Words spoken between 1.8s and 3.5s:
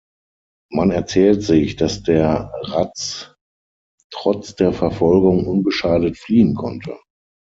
der Ratz